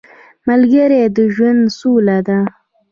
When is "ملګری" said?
0.47-1.01